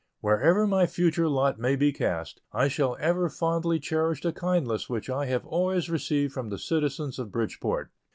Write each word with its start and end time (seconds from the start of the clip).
Wherever 0.19 0.65
my 0.65 0.87
future 0.87 1.27
lot 1.27 1.59
may 1.59 1.75
be 1.75 1.93
cast, 1.93 2.41
I 2.51 2.69
shall 2.69 2.97
ever 2.99 3.29
fondly 3.29 3.79
cherish 3.79 4.19
the 4.21 4.33
kindness 4.33 4.89
which 4.89 5.11
I 5.11 5.27
have 5.27 5.45
always 5.45 5.91
received 5.91 6.33
from 6.33 6.49
the 6.49 6.57
citizens 6.57 7.19
of 7.19 7.31
Bridgeport. 7.31 7.91